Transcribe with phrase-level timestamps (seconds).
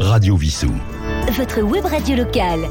[0.00, 0.72] Radio Vissou.
[1.36, 2.68] Votre web radio locale.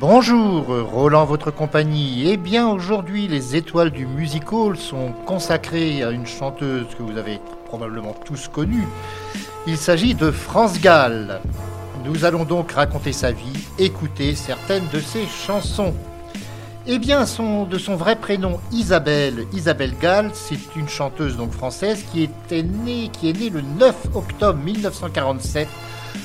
[0.00, 2.28] Bonjour, Roland, votre compagnie.
[2.28, 7.16] Eh bien, aujourd'hui, les étoiles du music hall sont consacrées à une chanteuse que vous
[7.16, 8.88] avez probablement tous connue.
[9.68, 11.40] Il s'agit de France Gall.
[12.04, 15.94] Nous allons donc raconter sa vie, écouter certaines de ses chansons.
[16.86, 22.24] Eh bien, de son vrai prénom Isabelle, Isabelle Gall, c'est une chanteuse donc française qui,
[22.24, 25.66] est née le 9 octobre 1947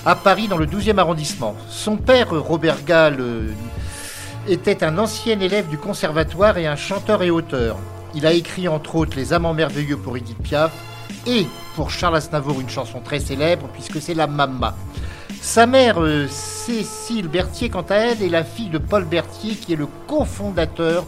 [0.05, 1.55] à Paris dans le 12e arrondissement.
[1.69, 3.53] Son père, Robert Gall, euh,
[4.49, 7.77] était un ancien élève du conservatoire et un chanteur et auteur.
[8.13, 10.73] Il a écrit entre autres Les Amants merveilleux pour Edith Piaf
[11.25, 11.47] et
[11.77, 14.75] pour Charles Aznavour une chanson très célèbre puisque c'est La Mamma.
[15.41, 19.73] Sa mère, euh, Cécile Berthier, quant à elle, est la fille de Paul Berthier, qui
[19.73, 21.05] est le cofondateur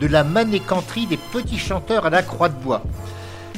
[0.00, 2.82] de la manécanterie des petits chanteurs à la Croix de Bois.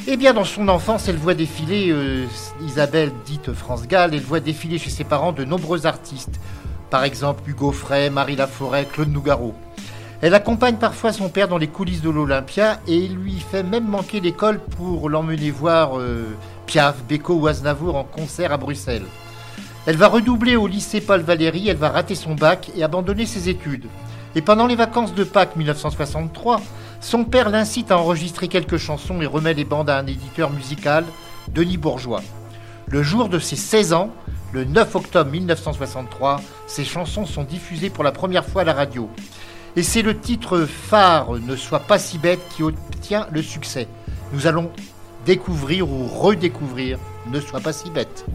[0.05, 2.25] Eh bien, dans son enfance, elle voit défiler, euh,
[2.61, 6.39] Isabelle dite France Gall, elle voit défiler chez ses parents de nombreux artistes.
[6.89, 9.55] Par exemple, Hugo Frey, Marie Laforêt, Claude Nougaro.
[10.21, 14.19] Elle accompagne parfois son père dans les coulisses de l'Olympia et lui fait même manquer
[14.19, 16.25] l'école pour l'emmener voir euh,
[16.65, 19.05] Piaf, Beko ou Aznavour en concert à Bruxelles.
[19.87, 23.47] Elle va redoubler au lycée Paul Valéry, elle va rater son bac et abandonner ses
[23.47, 23.85] études.
[24.35, 26.59] Et pendant les vacances de Pâques 1963,
[26.99, 31.05] son père l'incite à enregistrer quelques chansons et remet les bandes à un éditeur musical,
[31.53, 32.21] Denis Bourgeois.
[32.87, 34.09] Le jour de ses 16 ans,
[34.51, 39.09] le 9 octobre 1963, ses chansons sont diffusées pour la première fois à la radio.
[39.77, 43.87] Et c'est le titre phare Ne sois pas si bête qui obtient le succès.
[44.33, 44.69] Nous allons
[45.25, 46.99] découvrir ou redécouvrir
[47.31, 48.25] Ne sois pas si bête.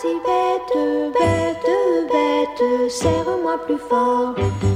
[0.00, 1.70] Si bête, bête,
[2.12, 2.90] bête.
[2.90, 4.34] Serre-moi plus fort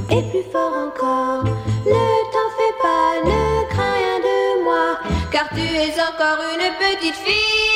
[0.09, 1.43] et plus fort encore.
[1.85, 4.97] Ne t'en fais pas, ne crains rien de moi,
[5.31, 7.72] car tu es encore une petite fille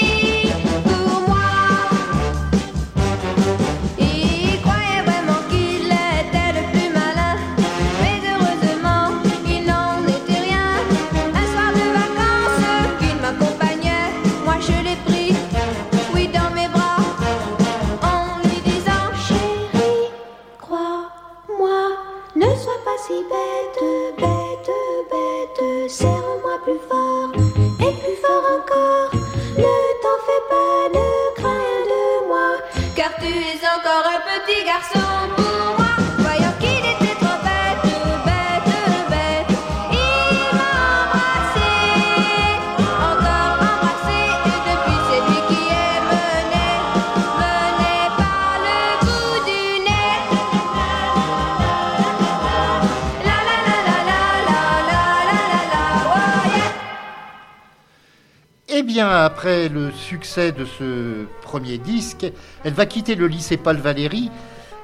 [59.00, 62.26] après le succès de ce premier disque,
[62.64, 64.32] elle va quitter le lycée Paul Valéry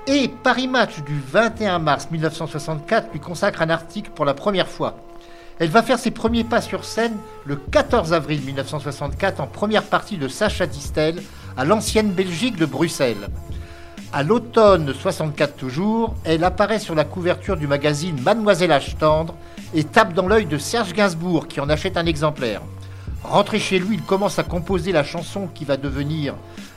[0.05, 4.97] et Paris Match du 21 mars 1964 lui consacre un article pour la première fois.
[5.59, 7.15] Elle va faire ses premiers pas sur scène
[7.45, 11.21] le 14 avril 1964 en première partie de Sacha Distel
[11.57, 13.29] à l'ancienne Belgique de Bruxelles.
[14.11, 19.33] À l'automne 64 toujours, elle apparaît sur la couverture du magazine Mademoiselle H tendre
[19.73, 22.61] et tape dans l'œil de Serge Gainsbourg qui en achète un exemplaire.
[23.23, 26.35] Rentré chez lui, il commence à composer la chanson qui va devenir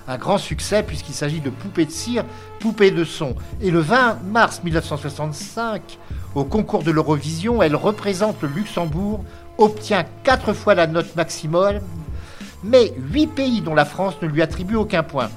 [0.09, 2.25] un grand succès puisqu'il s'agit de Poupée de cire,
[2.61, 3.35] Poupée de son.
[3.61, 5.99] Et le 20 mars 1965,
[6.35, 9.25] au concours de l'Eurovision, elle représente le Luxembourg,
[9.59, 11.83] obtient quatre fois la note maximale,
[12.63, 15.31] mais huit pays dont la France ne lui attribue aucun point.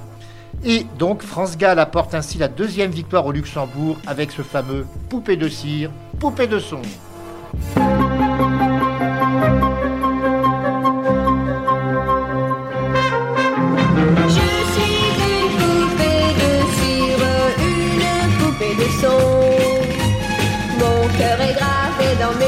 [0.64, 5.38] Et donc France Gall apporte ainsi la deuxième victoire au Luxembourg avec ce fameux poupée
[5.38, 5.90] de cire,
[6.20, 6.82] poupée de son.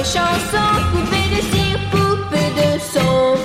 [0.02, 3.36] Mes chansons, poupée de cire, poupée de son.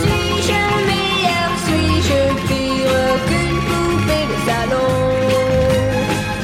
[0.00, 4.92] Suis-je meilleure, suis-je pire qu'une poupée de salon?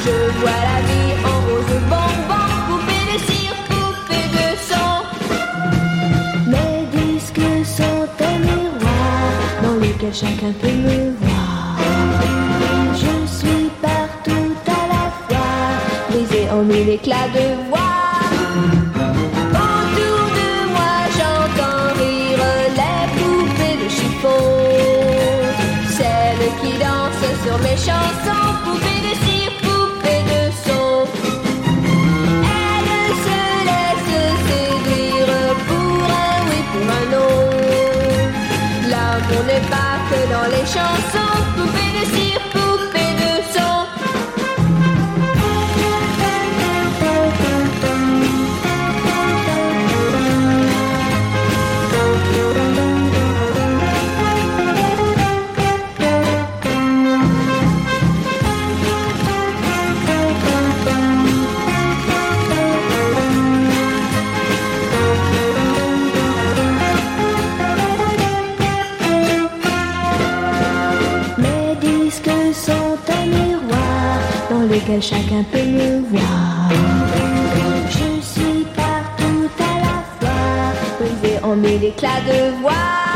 [0.04, 4.90] Je vois la vie en rose bonbon, poupée de cire, poupée de son.
[6.52, 9.28] Mes disques sont un miroir
[9.62, 11.76] dans lequel chacun peut me voir.
[12.94, 15.52] Je suis partout à la fois,
[16.10, 17.67] brisée en mille éclats de.
[74.88, 76.70] Lequel chacun peut me voir.
[77.90, 83.07] Je suis partout à la fois, brisée en mille éclats de voix.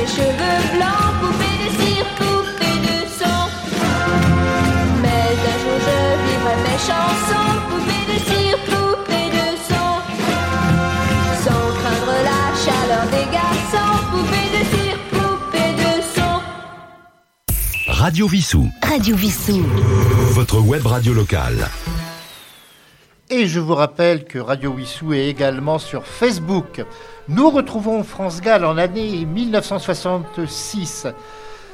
[0.00, 3.40] Mes cheveux blancs, poupée de cire, poupée de son.
[5.02, 9.90] Mais un jour je vivrai mes chansons, poupée de cire, poupée de son.
[11.44, 17.92] Sans craindre la chaleur des garçons, poupée de cire, poupée de son.
[17.92, 19.62] Radio Vissou, Radio Vissou.
[20.32, 21.68] votre web radio locale.
[23.32, 26.84] Et je vous rappelle que Radio Wissou est également sur Facebook.
[27.28, 31.06] Nous retrouvons France Gall en l'année 1966.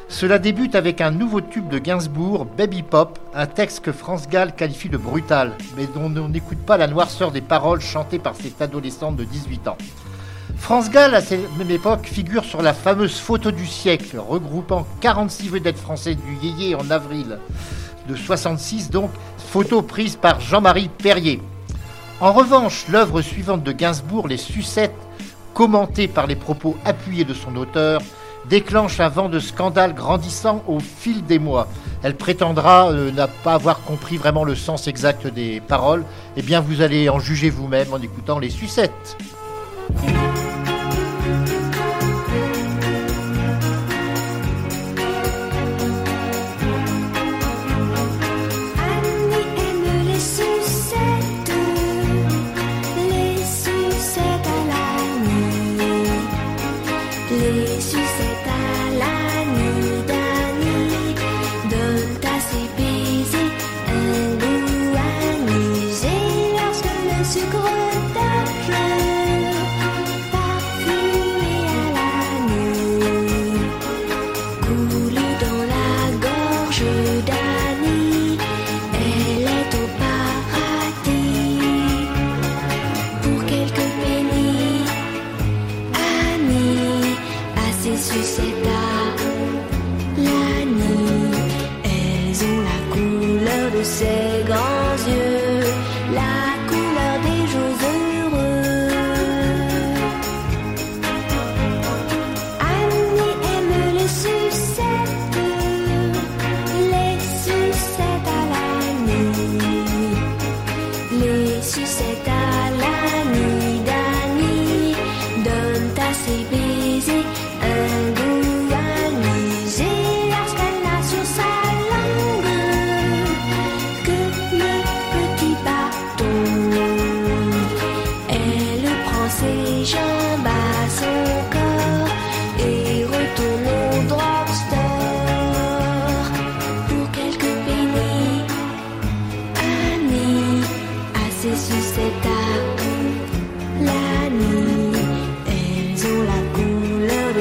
[0.09, 4.55] Cela débute avec un nouveau tube de Gainsbourg, Baby Pop, un texte que France Gall
[4.55, 8.61] qualifie de brutal, mais dont on n'écoute pas la noirceur des paroles chantées par cette
[8.61, 9.79] adolescente de 18 ans.
[10.59, 15.49] France Gall, à cette même époque, figure sur la fameuse photo du siècle, regroupant 46
[15.49, 17.39] vedettes françaises du Yéyé en avril
[18.09, 21.41] de 66, donc, photo prise par Jean-Marie Perrier.
[22.21, 24.95] En revanche, l'œuvre suivante de Gainsbourg, Les Sucettes,
[25.57, 28.03] commentée par les propos appuyés de son auteur,
[28.47, 31.67] déclenche un vent de scandale grandissant au fil des mois.
[32.03, 33.11] Elle prétendra euh,
[33.43, 36.05] pas avoir compris vraiment le sens exact des paroles.
[36.37, 39.17] Eh bien, vous allez en juger vous-même en écoutant Les Sucettes.
[57.97, 58.26] Les sucettes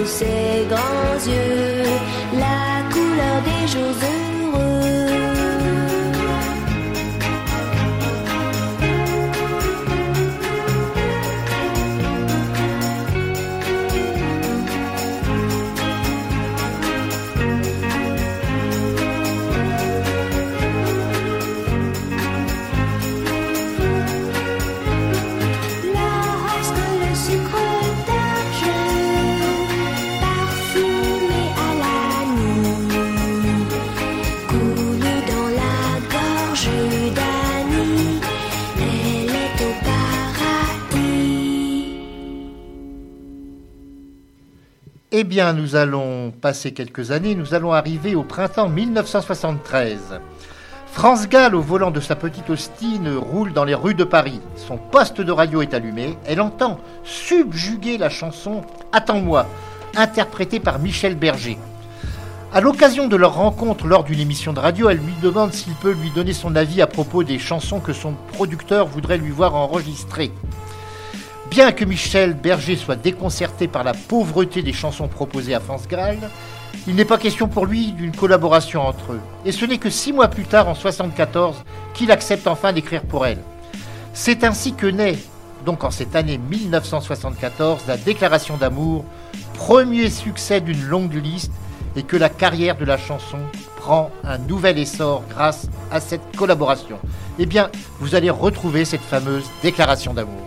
[0.06, 1.84] ses grands yeux,
[2.34, 4.15] la couleur des jours.
[45.18, 50.20] Eh bien, nous allons passer quelques années, nous allons arriver au printemps 1973.
[50.92, 54.42] France Gall, au volant de sa petite Austin, roule dans les rues de Paris.
[54.58, 56.18] Son poste de radio est allumé.
[56.26, 59.48] Elle entend subjuguer la chanson Attends-moi,
[59.96, 61.58] interprétée par Michel Berger.
[62.54, 65.94] À l'occasion de leur rencontre lors d'une émission de radio, elle lui demande s'il peut
[65.94, 70.34] lui donner son avis à propos des chansons que son producteur voudrait lui voir enregistrer.
[71.50, 76.18] Bien que Michel Berger soit déconcerté par la pauvreté des chansons proposées à France Gall,
[76.88, 79.22] il n'est pas question pour lui d'une collaboration entre eux.
[79.46, 83.26] Et ce n'est que six mois plus tard, en 74, qu'il accepte enfin d'écrire pour
[83.26, 83.40] elle.
[84.14, 85.18] C'est ainsi que naît,
[85.66, 89.06] donc en cette année 1974, la déclaration d'amour,
[89.54, 91.52] premier succès d'une longue liste,
[91.96, 93.40] et que la carrière de la chanson
[93.78, 96.98] prend un nouvel essor grâce à cette collaboration.
[97.40, 100.42] Eh bien, vous allez retrouver cette fameuse déclaration d'amour.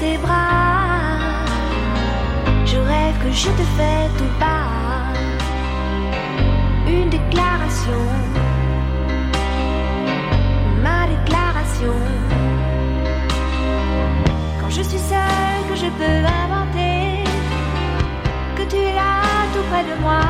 [0.00, 1.18] Tes bras.
[2.64, 5.12] Je rêve que je te fais tout bas
[6.86, 8.02] une déclaration,
[10.84, 11.96] ma déclaration.
[14.60, 17.24] Quand je suis seule, que je peux inventer
[18.56, 19.12] que tu es là
[19.52, 20.24] tout près de moi.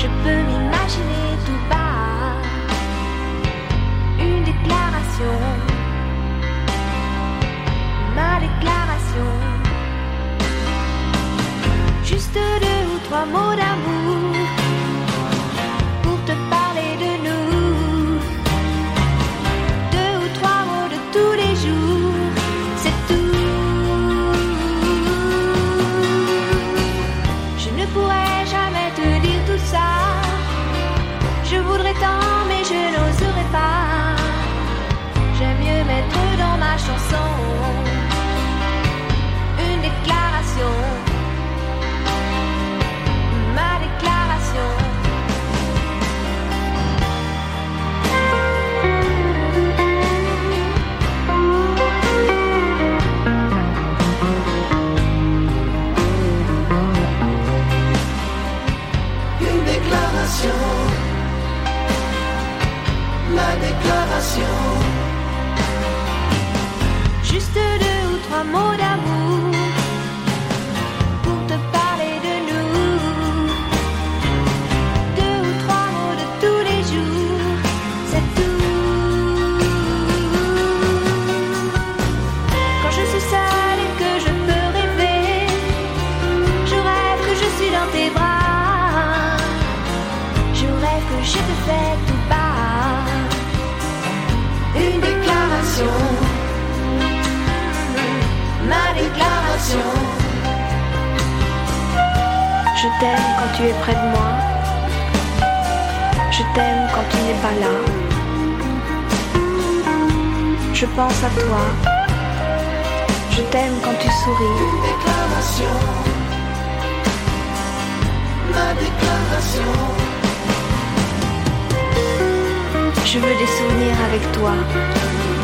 [0.00, 2.34] Je peux m'imaginer tout bas
[4.26, 5.36] une déclaration,
[8.44, 9.28] déclaration.
[12.04, 12.34] Juste
[12.64, 14.63] deux ou trois mots d'amour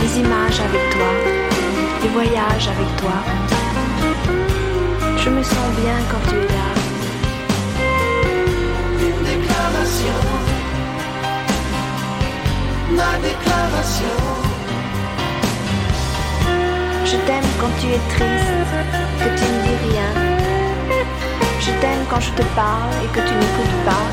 [0.00, 1.11] des images avec toi,
[2.02, 3.19] des voyages avec toi.
[5.23, 6.69] Je me sens bien quand tu es là.
[9.09, 10.21] une déclaration,
[12.99, 14.21] ma déclaration,
[17.04, 18.61] Je t'aime quand tu es triste,
[19.23, 20.11] que tu ne dis rien.
[21.61, 24.07] Je t'aime quand je te parle et que tu n'écoutes pas.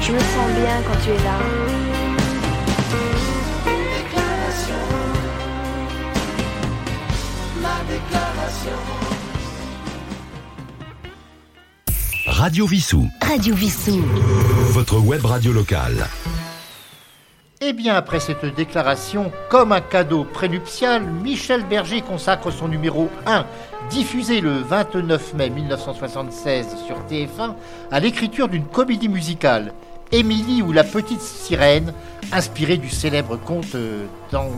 [0.00, 1.97] Je me sens bien quand tu es là.
[12.26, 13.06] Radio Vissou.
[13.20, 14.00] Radio Vissou.
[14.70, 16.06] Votre web radio locale.
[17.60, 23.10] Et Eh bien après cette déclaration, comme un cadeau prénuptial, Michel Berger consacre son numéro
[23.26, 23.44] 1,
[23.90, 27.54] diffusé le 29 mai 1976 sur TF1,
[27.90, 29.72] à l'écriture d'une comédie musicale,
[30.12, 31.92] Émilie ou la petite sirène,
[32.32, 34.50] inspirée du célèbre conte euh, d'An-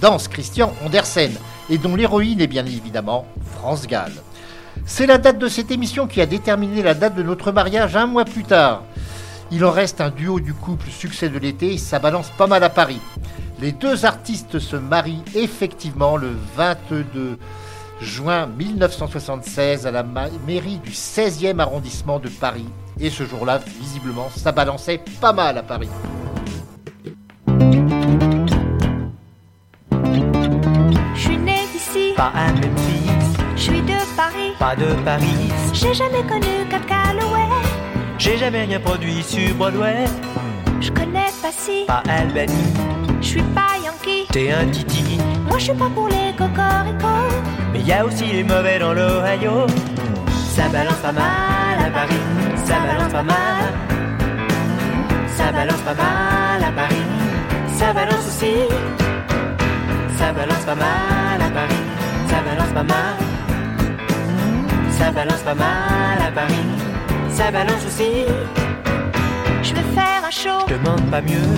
[0.00, 1.32] d'Hans Christian Andersen,
[1.70, 3.26] et dont l'héroïne est bien évidemment
[3.58, 4.12] France Gall.
[4.86, 8.06] C'est la date de cette émission qui a déterminé la date de notre mariage un
[8.06, 8.82] mois plus tard.
[9.50, 12.70] Il en reste un duo du couple succès de l'été, ça balance pas mal à
[12.70, 13.00] Paris.
[13.60, 17.38] Les deux artistes se marient effectivement le 22
[18.00, 22.66] juin 1976 à la ma- mairie du 16e arrondissement de Paris.
[23.00, 25.88] Et ce jour-là, visiblement, ça balançait pas mal à Paris.
[31.14, 33.10] Je suis née ici, Pas à Memphis,
[33.56, 34.52] je suis de Paris.
[34.58, 35.52] pas de Paris.
[35.72, 37.48] J'ai jamais connu Cap Calloway.
[38.18, 40.04] J'ai jamais rien produit sur Broadway.
[40.80, 42.52] Je connais pas si, Pas Albany,
[43.20, 44.26] je suis pas Yankee.
[44.30, 45.18] t'es un titi.
[45.48, 47.36] Moi je suis pas pour les cocoricots.
[47.72, 49.66] Mais y a aussi les mauvais dans l'Ohio.
[50.54, 51.51] Ça balance pas mal
[51.92, 52.22] Paris,
[52.64, 53.64] ça balance pas mal.
[55.36, 57.06] Ça balance pas mal à Paris,
[57.78, 58.54] ça balance aussi.
[60.18, 61.82] Ça balance pas mal à Paris,
[62.28, 63.16] ça balance pas mal.
[64.98, 66.66] Ça balance pas mal à Paris,
[67.30, 68.24] ça balance aussi.
[69.62, 71.48] Je veux faire un show, Je demande pas mieux,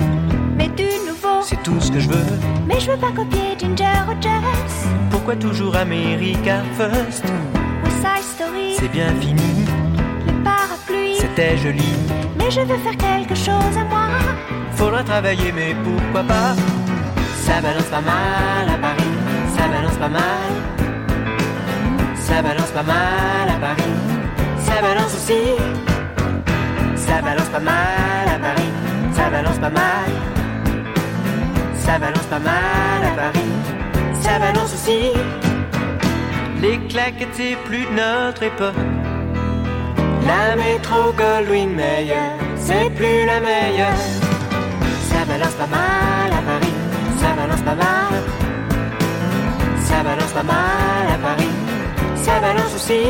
[0.57, 1.43] mais du nouveau.
[1.43, 2.26] c'est tout ce que je veux.
[2.67, 4.88] Mais je veux pas copier Ginger Rogers.
[5.11, 7.25] Pourquoi toujours America First?
[7.85, 9.53] West Side Story, C'est bien fini.
[11.35, 11.93] C'était joli.
[12.38, 14.09] Mais je veux faire quelque chose à moi.
[14.73, 16.55] Faudra travailler, mais pourquoi pas?
[17.44, 19.14] Ça balance pas mal à Paris,
[19.57, 20.53] ça balance pas mal.
[22.16, 23.94] Ça balance pas mal à Paris,
[24.64, 25.42] ça balance aussi.
[26.97, 28.70] Ça balance pas mal à Paris,
[29.12, 30.11] ça balance pas mal.
[31.79, 33.53] Ça balance pas mal à Paris,
[34.20, 35.12] ça balance aussi.
[36.62, 39.04] Les claquettes, c'est plus de notre époque.
[40.26, 44.02] La métro Goldwyn Mayer, c'est plus la meilleure.
[45.10, 46.74] Ça balance pas mal à Paris,
[47.20, 48.14] ça balance pas mal.
[49.87, 51.54] Ça balance pas mal à Paris,
[52.16, 53.04] ça balance aussi.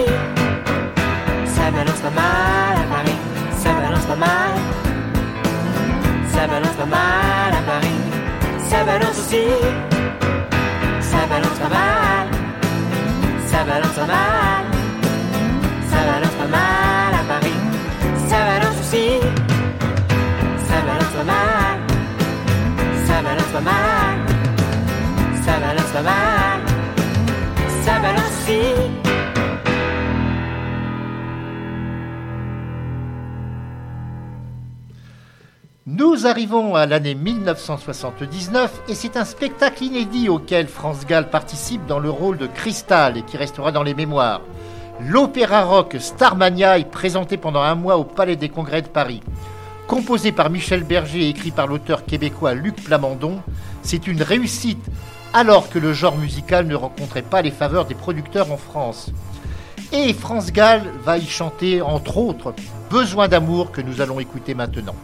[1.54, 3.18] Ça balance pas mal à Paris,
[3.62, 4.54] ça balance pas mal.
[6.32, 8.00] Ça balance pas mal à Paris,
[8.68, 9.46] ça balance aussi.
[11.00, 12.26] Ça balance pas mal,
[13.46, 14.64] ça balance pas mal.
[15.90, 16.83] Ça balance pas mal
[35.86, 41.98] Nous arrivons à l'année 1979 et c'est un spectacle inédit auquel France Gall participe dans
[41.98, 44.40] le rôle de Cristal et qui restera dans les mémoires.
[45.00, 49.22] L'opéra rock Starmania est présenté pendant un mois au Palais des Congrès de Paris.
[49.88, 53.40] Composé par Michel Berger et écrit par l'auteur québécois Luc Plamondon,
[53.82, 54.86] c'est une réussite
[55.32, 59.10] alors que le genre musical ne rencontrait pas les faveurs des producteurs en France.
[59.92, 62.54] Et France Gall va y chanter entre autres
[62.88, 64.94] Besoin d'amour que nous allons écouter maintenant.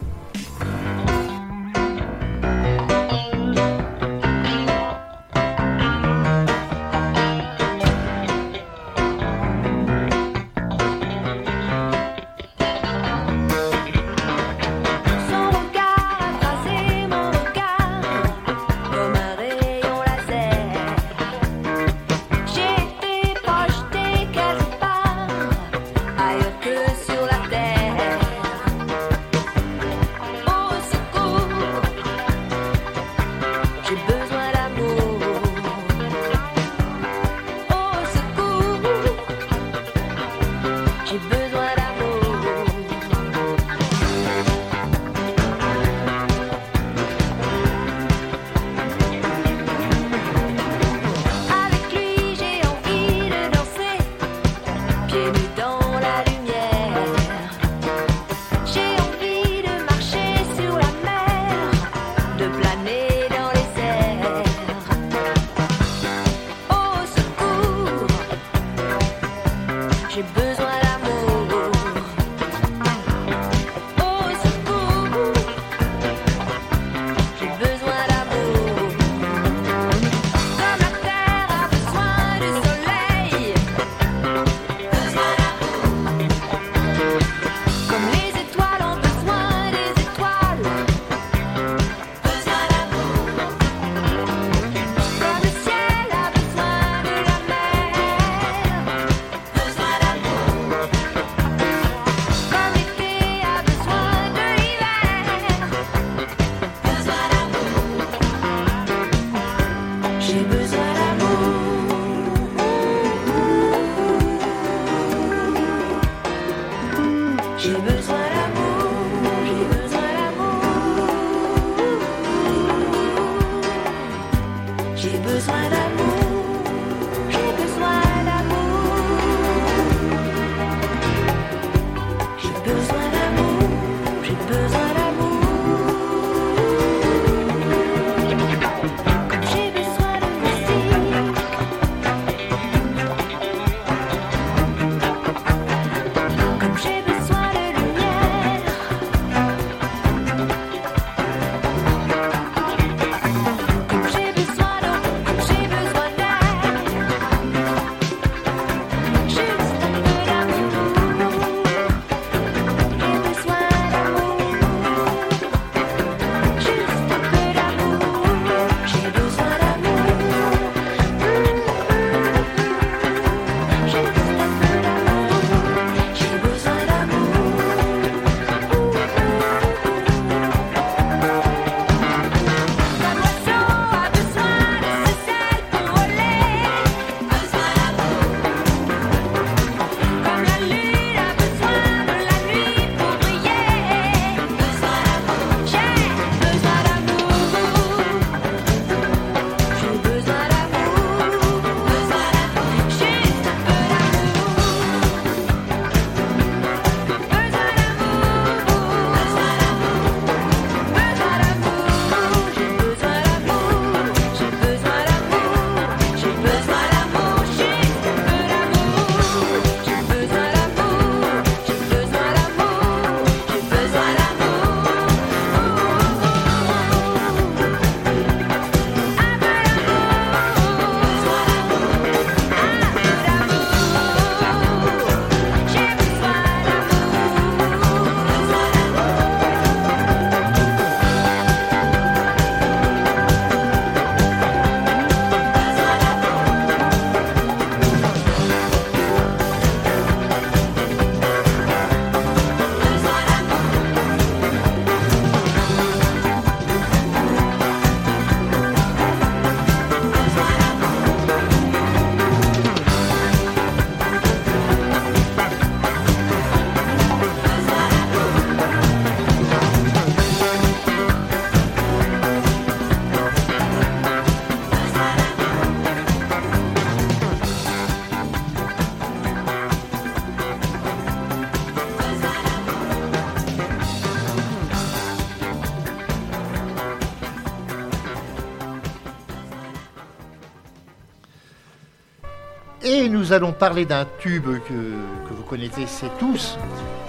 [293.31, 295.85] Nous allons parler d'un tube que, que vous connaissez
[296.19, 296.57] tous.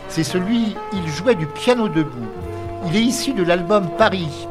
[0.09, 2.29] C'est celui Il jouait du piano debout.
[2.87, 4.47] Il est issu de l'album Paris.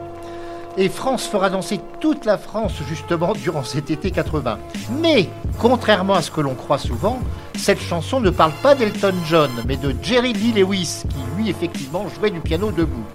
[0.75, 4.60] Et France fera danser toute la France justement durant cet été 80.
[5.01, 5.29] Mais,
[5.60, 7.19] contrairement à ce que l'on croit souvent,
[7.55, 12.05] cette chanson ne parle pas d'Elton John, mais de Jerry Lee Lewis, qui lui effectivement
[12.10, 13.05] jouait du piano debout.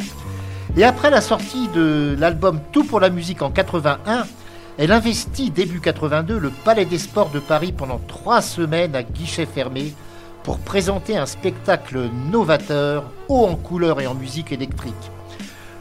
[0.79, 4.25] Et après la sortie de l'album Tout pour la musique en 81,
[4.79, 9.47] elle investit début 82 le Palais des Sports de Paris pendant trois semaines à guichet
[9.47, 9.95] fermé
[10.43, 14.95] pour présenter un spectacle novateur, haut en couleurs et en musique électrique.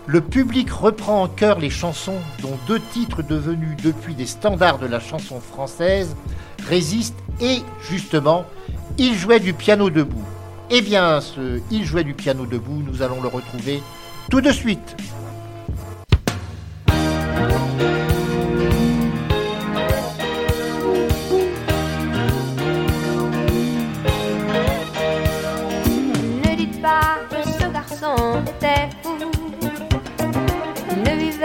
[0.08, 4.88] Le public reprend en chœur les chansons dont deux titres devenus depuis des standards de
[4.88, 6.16] la chanson française
[6.68, 8.46] résistent et justement,
[8.98, 10.24] il jouait du piano debout.
[10.70, 13.84] Eh bien, ce Il jouait du piano debout, nous allons le retrouver
[14.32, 14.96] tout de suite.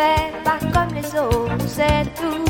[0.01, 2.45] Pas comme les autres, c'est tout.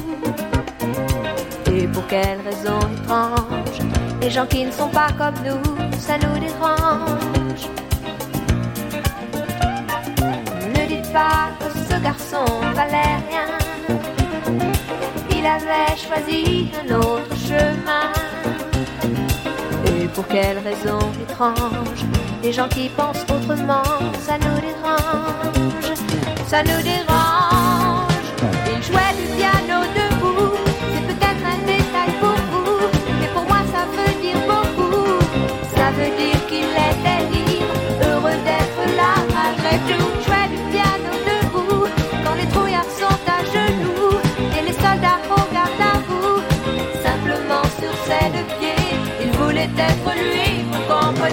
[1.72, 3.78] Et pour quelle raison étrange
[4.20, 7.64] Les gens qui ne sont pas comme nous, ça nous dérange.
[10.76, 13.48] Ne dites pas que ce garçon valait rien.
[15.36, 18.12] Il avait choisi un autre chemin.
[19.86, 22.04] Et pour quelle raison étrange
[22.44, 23.82] Les gens qui pensent autrement,
[24.20, 25.98] ça nous dérange,
[26.46, 27.09] ça nous dérange.
[51.22, 51.26] Il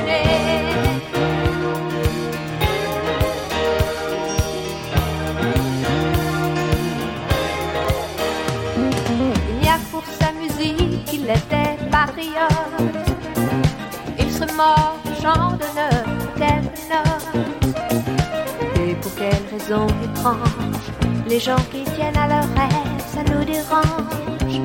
[9.63, 12.97] y a pour sa musique, il était patriote.
[14.19, 16.05] Il se mange en notre.
[18.75, 20.87] Et pour quelle raison étrange?
[21.27, 24.61] Les gens qui tiennent à leur aide, ça nous dérange.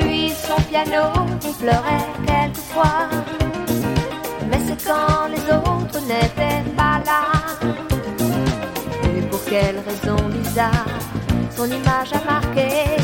[0.00, 3.08] Lui son piano il pleurait quelquefois.
[4.50, 7.22] Mais c'est quand les autres n'étaient pas là.
[9.04, 10.86] Et pour quelle raison bizarre,
[11.56, 12.96] son image a marqué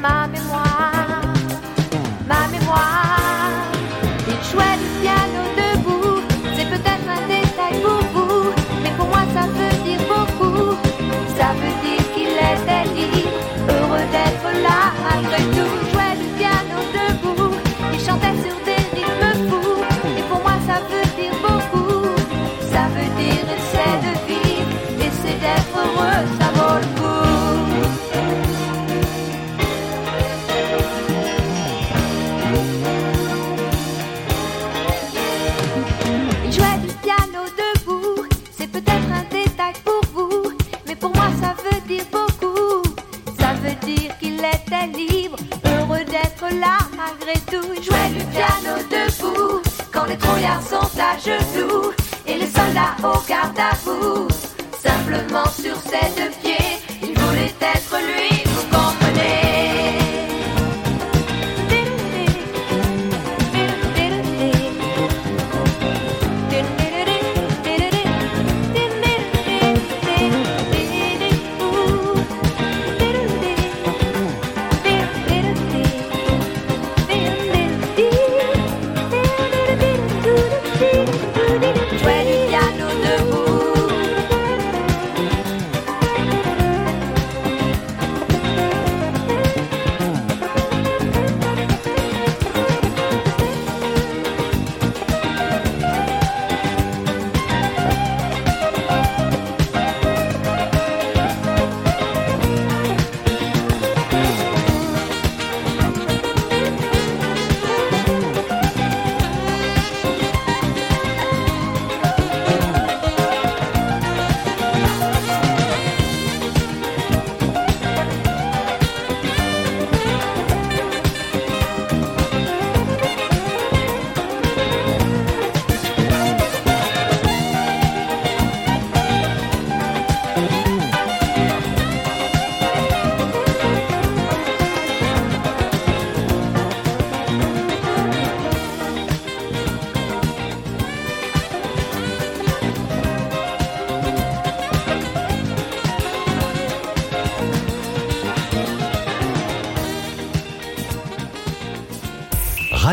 [0.00, 0.95] ma mémoire?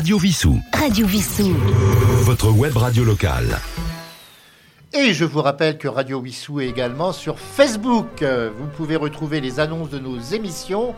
[0.04, 0.60] Radio Vissou.
[0.74, 1.56] Radio Vissou.
[2.24, 3.58] Votre web radio locale.
[4.92, 8.22] Et je vous rappelle que Radio Wissou est également sur Facebook.
[8.22, 10.94] Vous pouvez retrouver les annonces de nos émissions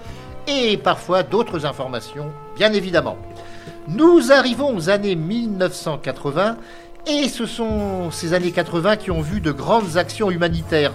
[0.47, 3.15] et parfois d'autres informations, bien évidemment.
[3.87, 6.57] Nous arrivons aux années 1980
[7.05, 10.93] et ce sont ces années 80 qui ont vu de grandes actions humanitaires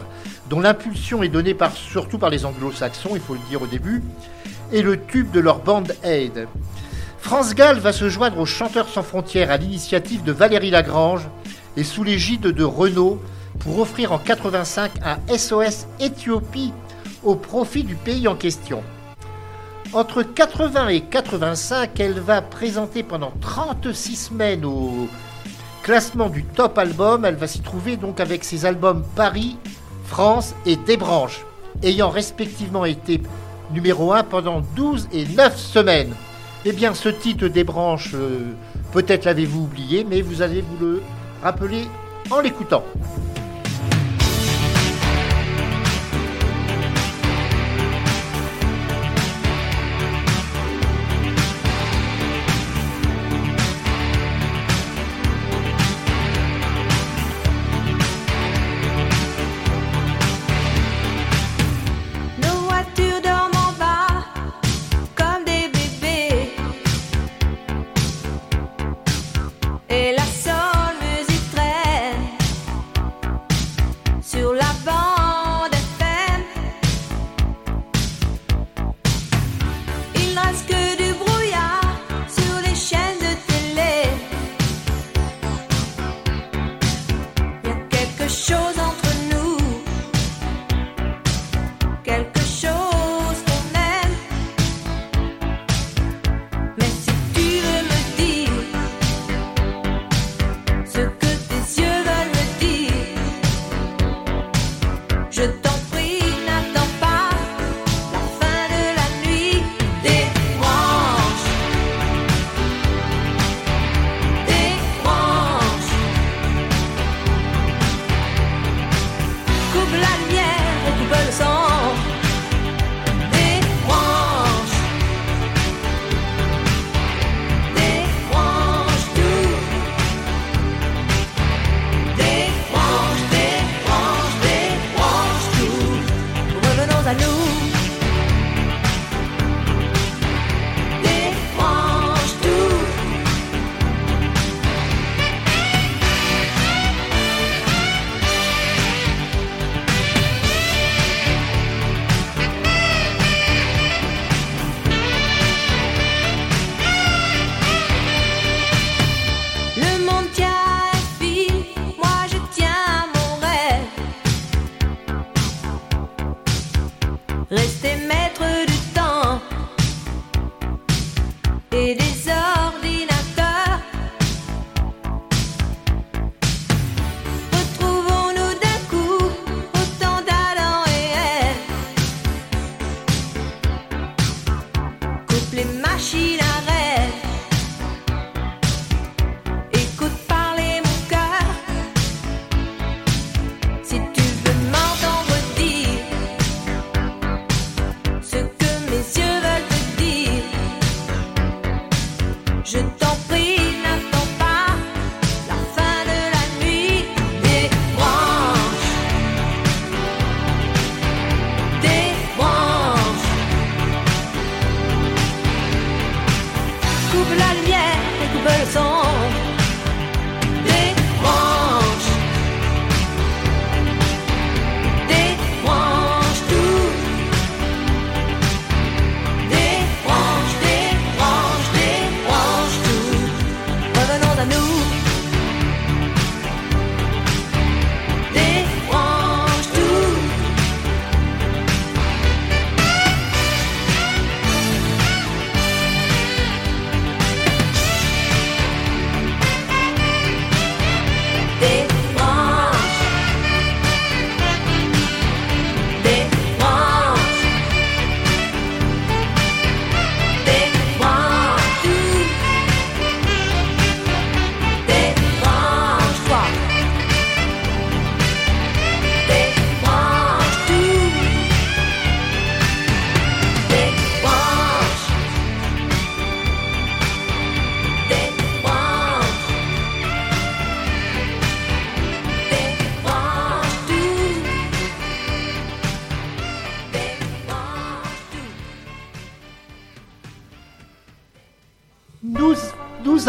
[0.48, 4.02] dont l'impulsion est donnée par, surtout par les anglo-saxons, il faut le dire au début,
[4.72, 6.48] et le tube de leur bande Aid.
[7.20, 11.28] France Gall va se joindre aux Chanteurs sans frontières à l'initiative de Valérie Lagrange
[11.76, 13.20] et sous l'égide de Renault
[13.60, 16.72] pour offrir en 85 un SOS Éthiopie
[17.22, 18.82] au profit du pays en question.
[19.92, 25.08] Entre 80 et 85, elle va présenter pendant 36 semaines au
[25.82, 27.24] classement du top album.
[27.24, 29.56] Elle va s'y trouver donc avec ses albums Paris,
[30.04, 31.44] France et Des Branches,
[31.82, 33.20] ayant respectivement été
[33.72, 36.14] numéro 1 pendant 12 et 9 semaines.
[36.66, 38.52] Eh bien, ce titre des branches, euh,
[38.92, 41.02] peut-être l'avez-vous oublié, mais vous allez vous le
[41.42, 41.84] rappeler
[42.30, 42.84] en l'écoutant.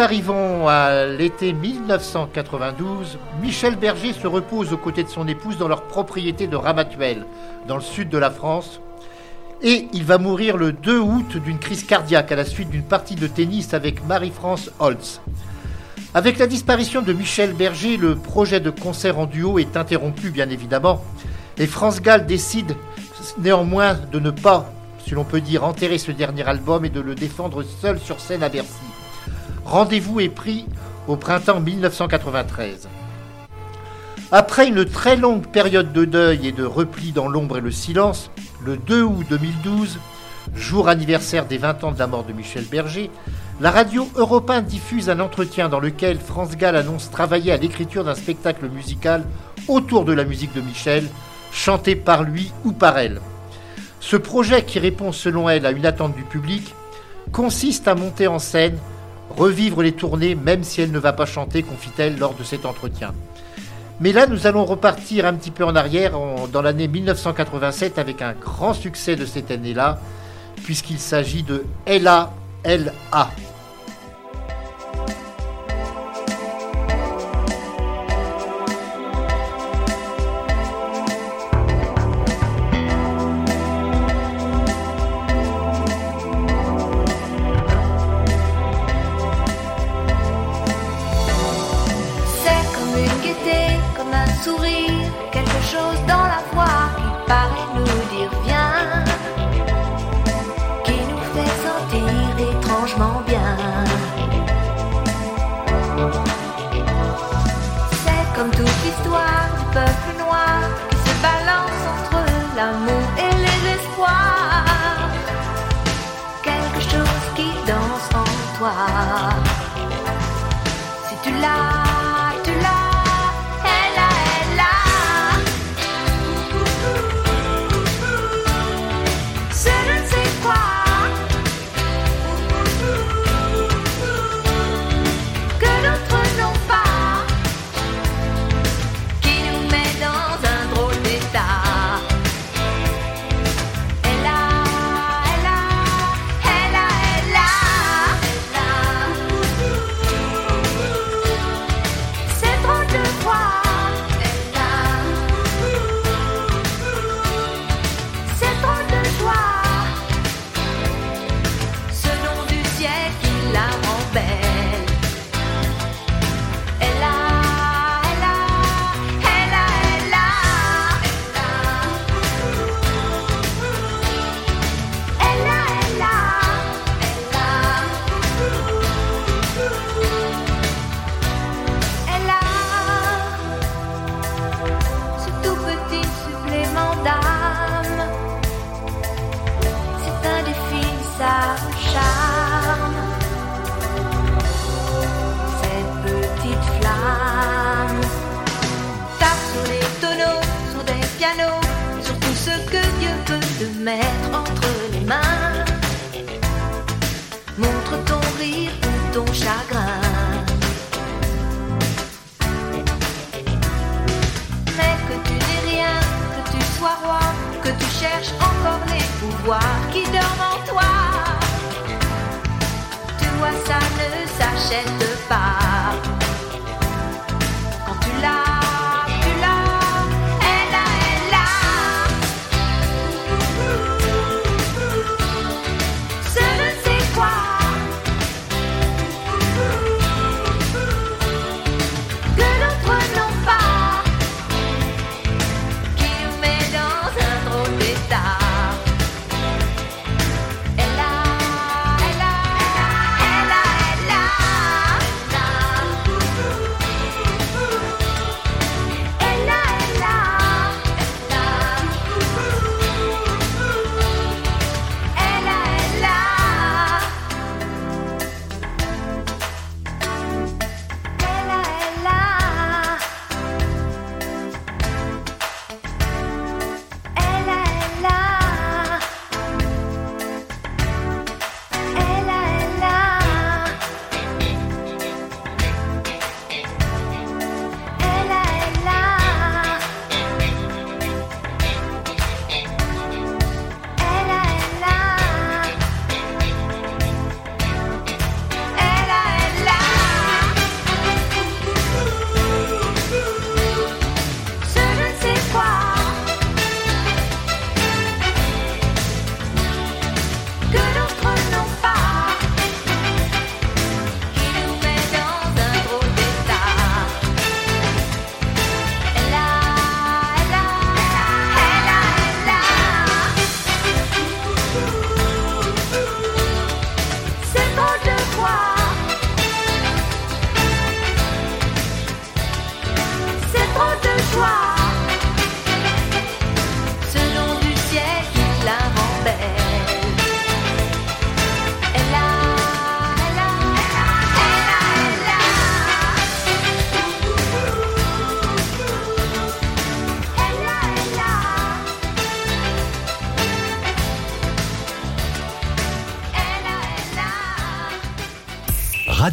[0.01, 3.19] Arrivons à l'été 1992.
[3.41, 7.25] Michel Berger se repose aux côtés de son épouse dans leur propriété de Ramatuelle,
[7.67, 8.81] dans le sud de la France.
[9.61, 13.15] Et il va mourir le 2 août d'une crise cardiaque à la suite d'une partie
[13.15, 15.21] de tennis avec Marie-France Holtz.
[16.13, 20.49] Avec la disparition de Michel Berger, le projet de concert en duo est interrompu, bien
[20.49, 21.03] évidemment.
[21.57, 22.75] Et France Gall décide
[23.37, 24.71] néanmoins de ne pas,
[25.05, 28.43] si l'on peut dire, enterrer ce dernier album et de le défendre seul sur scène
[28.43, 28.90] à Bercy.
[29.65, 30.65] Rendez-vous est pris
[31.07, 32.89] au printemps 1993.
[34.31, 38.31] Après une très longue période de deuil et de repli dans l'ombre et le silence,
[38.63, 39.99] le 2 août 2012,
[40.55, 43.11] jour anniversaire des 20 ans de la mort de Michel Berger,
[43.59, 48.03] la radio Europe 1 diffuse un entretien dans lequel France Gall annonce travailler à l'écriture
[48.03, 49.23] d'un spectacle musical
[49.67, 51.07] autour de la musique de Michel,
[51.51, 53.21] chanté par lui ou par elle.
[53.99, 56.73] Ce projet, qui répond selon elle à une attente du public,
[57.31, 58.77] consiste à monter en scène,
[59.35, 63.13] revivre les tournées, même si elle ne va pas chanter, confie-t-elle lors de cet entretien.
[63.99, 66.13] Mais là, nous allons repartir un petit peu en arrière,
[66.51, 69.99] dans l'année 1987, avec un grand succès de cette année-là,
[70.63, 72.31] puisqu'il s'agit de Ella,
[72.63, 73.29] L.A.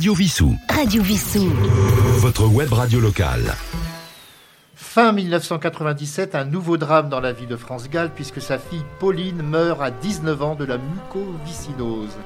[0.09, 0.57] Radio Vissou.
[0.71, 1.51] Radio Vissou.
[2.21, 3.55] Votre web radio locale.
[4.75, 9.43] Fin 1997, un nouveau drame dans la vie de France Gall puisque sa fille Pauline
[9.43, 12.17] meurt à 19 ans de la mucoviscidose.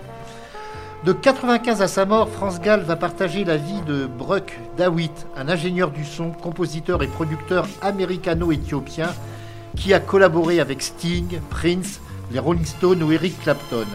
[1.04, 5.48] De 95 à sa mort, France Gall va partager la vie de Bruck Dawit, un
[5.48, 9.12] ingénieur du son, compositeur et producteur américano-éthiopien
[9.74, 11.98] qui a collaboré avec Sting, Prince,
[12.30, 13.88] les Rolling Stones ou Eric Clapton.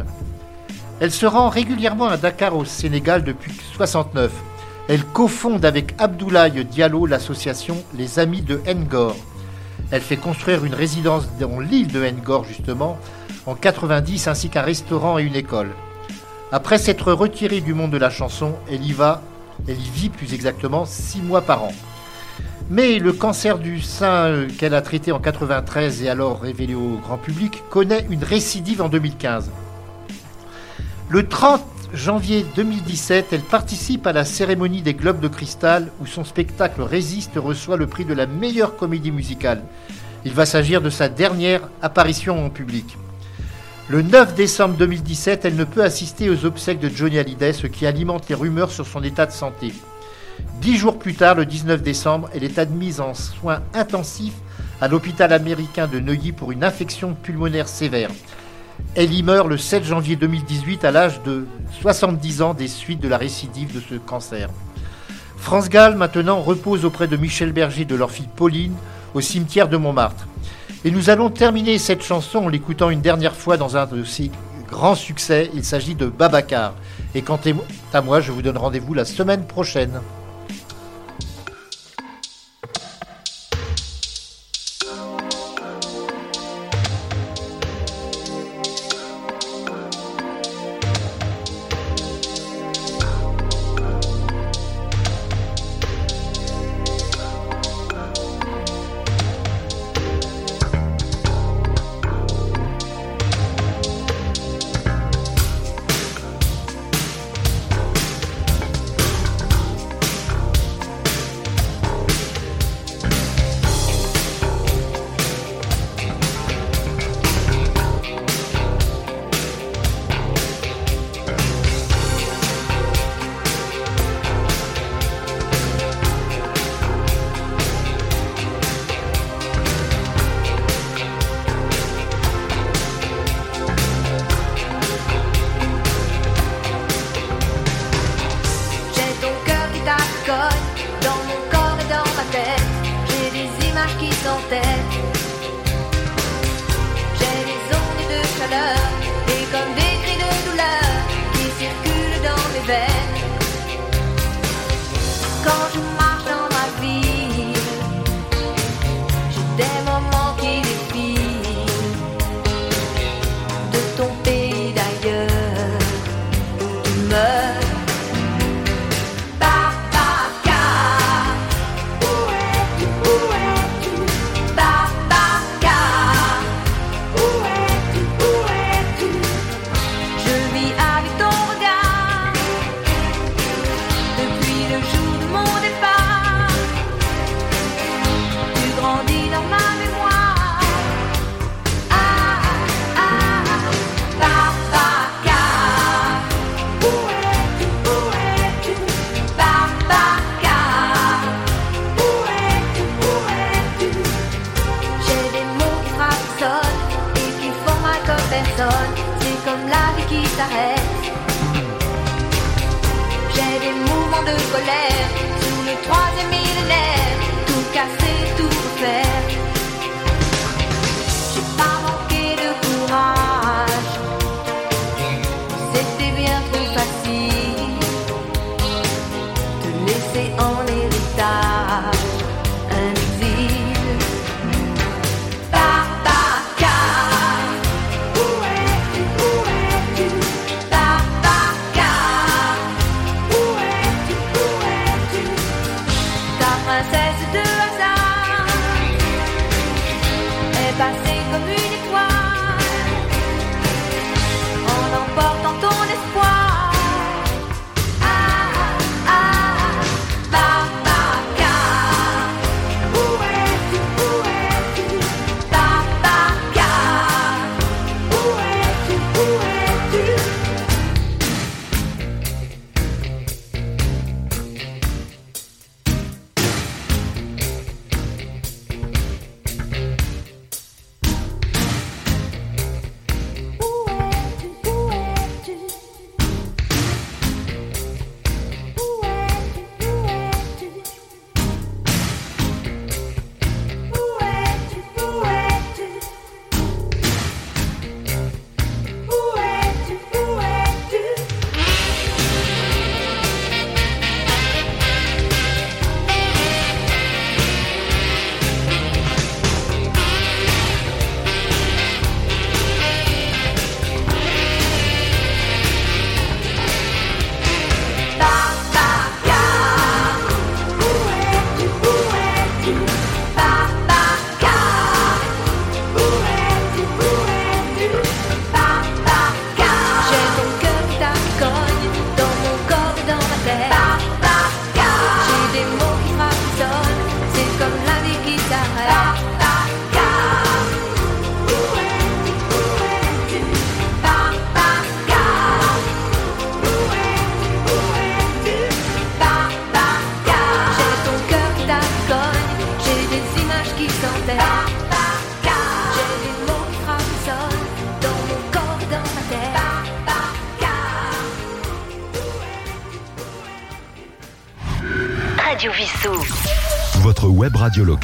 [0.99, 4.31] Elle se rend régulièrement à Dakar au Sénégal depuis 69.
[4.87, 9.15] Elle cofonde avec Abdoulaye Diallo l'association Les Amis de Ngor.
[9.91, 12.97] Elle fait construire une résidence dans l'île de Ngor justement
[13.45, 15.69] en 90 ainsi qu'un restaurant et une école.
[16.51, 19.21] Après s'être retirée du monde de la chanson, elle y va,
[19.67, 21.73] elle y vit plus exactement six mois par an.
[22.71, 26.97] Mais le cancer du sein euh, qu'elle a traité en 93 et alors révélé au
[27.01, 29.51] grand public connaît une récidive en 2015.
[31.10, 36.26] Le 30 janvier 2017, elle participe à la cérémonie des Globes de Cristal où son
[36.26, 39.64] spectacle Résiste reçoit le prix de la meilleure comédie musicale.
[40.26, 42.97] Il va s'agir de sa dernière apparition en public.
[43.88, 47.86] Le 9 décembre 2017, elle ne peut assister aux obsèques de Johnny Hallyday, ce qui
[47.86, 49.74] alimente les rumeurs sur son état de santé.
[50.60, 54.36] Dix jours plus tard, le 19 décembre, elle est admise en soins intensifs
[54.82, 58.12] à l'hôpital américain de Neuilly pour une infection pulmonaire sévère.
[58.95, 61.45] Elle y meurt le 7 janvier 2018 à l'âge de
[61.82, 64.49] 70 ans des suites de la récidive de ce cancer.
[65.38, 68.73] France Gall, maintenant, repose auprès de Michel Berger de leur fille Pauline
[69.13, 70.28] au cimetière de Montmartre.
[70.84, 74.32] Et nous allons terminer cette chanson en l'écoutant une dernière fois dans un de ses
[74.69, 75.49] grands succès.
[75.53, 76.73] Il s'agit de Babacar.
[77.15, 77.39] Et quant
[77.93, 80.01] à moi, je vous donne rendez-vous la semaine prochaine.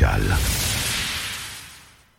[0.04, 0.53] Radio